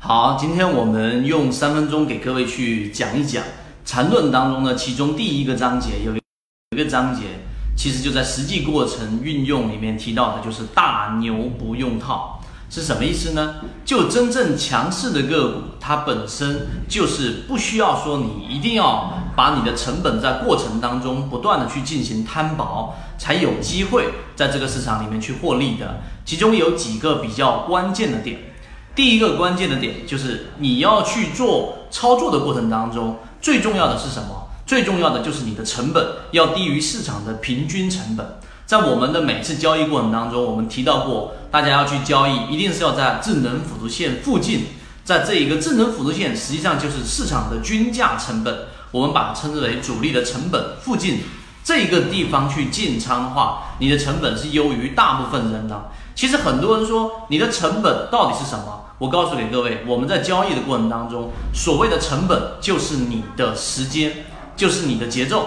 [0.00, 3.42] 好，今天我们用三分钟给各位去讲一讲
[3.84, 7.22] 缠论当中呢，其中第一个章节有一个章节，
[7.76, 12.40] 其实就在实际过程运用里面提到的，就是大牛不用套，
[12.70, 13.56] 是什么意思呢？
[13.84, 26.02] 就真正强势的个股，它本身就是不需要说你一定要把你的成本在过程当中不断的去进行摊薄，才有机会在这个市场里面去获利的。
[26.24, 28.38] 其中有几个比较关键的点。
[28.98, 34.48] 第一个关键的点就是你要去做操作的过程当中，最重要的是什么？
[34.66, 38.26] 最重要的就是你的成本要低于市场的平均成本。
[38.66, 44.64] 在我们的每次交易过程当中，我们提到过，大家要去交易，一定是要在智能辅助线附近，
[45.04, 48.52] 在这一个智能辅助线，实际上就是市场的均价成本，
[48.90, 51.20] 我们把它称之为主力的成本附近
[51.62, 55.92] 这一个地方去进仓的话，你的成本是优于大部分人的。
[56.18, 58.86] 其实很多人说你的成本到底是什么？
[58.98, 65.46] 我告诉给各位，我们在交易的过程当中，所谓的成本就是你的时间，就是你的节奏，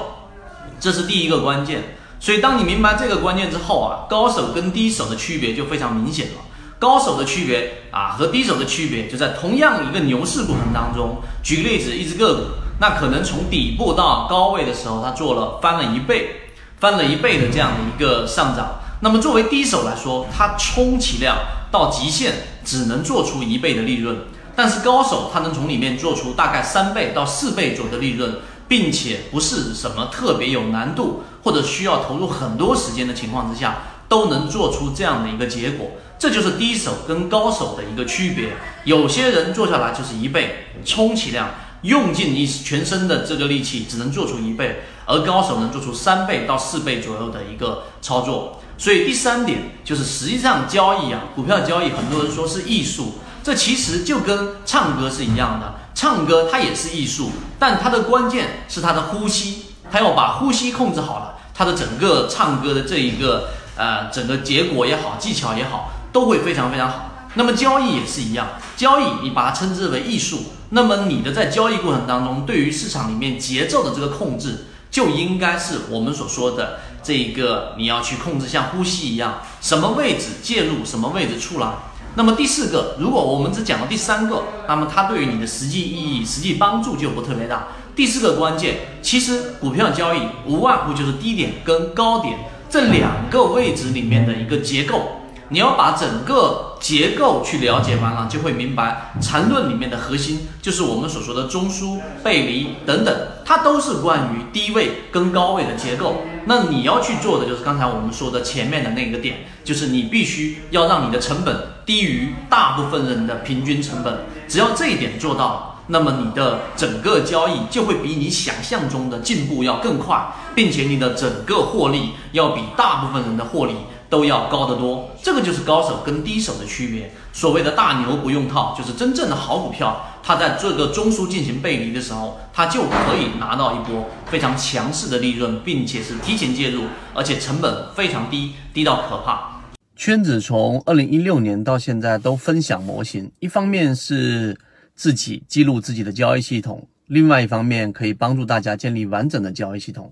[0.80, 1.98] 这是第一个关键。
[2.22, 6.42] 所以当你明白这个关键之后啊，高手跟低手的区别就非常明显了。
[6.80, 11.18] 高手的区别啊和低手的区别就在同样一个牛市过程当中。
[11.44, 12.42] 举个例子，一只个股，
[12.80, 18.76] 那可能从底部到高位的时候，它做了翻了一倍，翻了一倍的这样的一个上涨。
[19.02, 21.38] 那么作为低手来说，它充其量
[21.72, 24.16] 到极限只能做出一倍的利润，
[24.56, 35.92] 但是高手他能从里面做出大概三倍到四倍左右的利润，并且不是什么特别有难度或者需要投入很多时间的情况之下，都能做出这样的一个结果。
[36.20, 38.50] 这就是低手跟高手的一个区别。
[38.84, 41.50] 有些人做下来就是一倍，充其量
[41.82, 48.62] 用尽你全身的这个力气只能做出一倍，而高手能做出三倍到四倍左右的一个操作。
[48.82, 55.76] 所以第三点就是，实际上交易啊，股票交易，很多人说是艺术，这其实就跟唱歌是一样的。
[55.94, 57.30] 唱歌它也是艺术，
[57.60, 67.28] 但它的关键是它的呼吸，它要把呼吸控制好了，它的整个唱歌的这一个呃整个结果也好，技巧也好，都会非常非常好。
[67.36, 70.40] 那么交易也是一样，交易你把它称之为艺术，
[70.72, 74.66] 那么你的在交易过程当中，对于市场里面节奏的这个控制。
[74.92, 81.68] 就应该是我们所说的这个，你要去控制像呼吸一样，什么位置介入，什么位置出来。
[82.16, 87.70] 那么第四个，如果我们只讲了第三个，那么它对于你的实际意义、实际帮助就不特别大。
[87.96, 92.38] 第四个关键，其实股票交易无外乎就是低点跟高点
[92.70, 95.22] 这两个位置里面的一个结构。
[95.48, 103.16] 你要把整个结构去了解完了，就会明白缠论里面的核心就是我们所说的中枢、背离等等，
[103.46, 106.24] 它都是关于低位跟高位的结构。
[106.46, 111.56] 那你要去做的就是刚才我们说的前面的那个点，就是你必须要让你的成本
[111.86, 114.26] 低于大部分人的平均成本。
[114.48, 123.76] 只要这一点做到了，那么你的整个交易就会比你想象中的进步要更快，并且你的整个获利要比大部分人的获利。
[124.12, 127.10] 都要高得多，这个就是高手跟低手的区别。
[127.32, 136.84] 所谓的大牛不用套，就是真正的好股票，它在这个中枢进行背离的时候，它就可以拿到一波非常强势的利润，并且是提前介入，
[137.14, 139.62] 而且成本非常低，低到可怕。
[139.96, 144.60] 圈子从二零一六年到现在都分享模型，一方面是
[144.94, 150.12] 自己记录自己的交易系统，另外一方面可以帮助大家建立完整的交易系统。